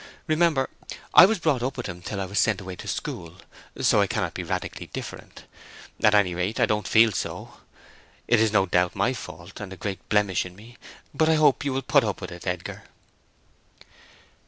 [0.25, 0.67] Remember,
[1.13, 3.35] I was brought up with him till I was sent away to school,
[3.79, 5.43] so I cannot be radically different.
[6.03, 7.59] At any rate, I don't feel so.
[8.27, 10.77] That is, no doubt, my fault, and a great blemish in me.
[11.13, 12.85] But I hope you will put up with it, Edgar."